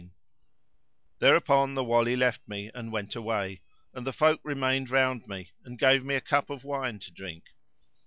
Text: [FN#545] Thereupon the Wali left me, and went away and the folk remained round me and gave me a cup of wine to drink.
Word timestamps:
[FN#545] 0.01 0.09
Thereupon 1.19 1.73
the 1.75 1.83
Wali 1.83 2.15
left 2.15 2.47
me, 2.47 2.71
and 2.73 2.91
went 2.91 3.15
away 3.15 3.61
and 3.93 4.07
the 4.07 4.11
folk 4.11 4.39
remained 4.43 4.89
round 4.89 5.27
me 5.27 5.51
and 5.63 5.77
gave 5.77 6.03
me 6.03 6.15
a 6.15 6.19
cup 6.21 6.49
of 6.49 6.63
wine 6.63 6.97
to 6.97 7.11
drink. 7.11 7.49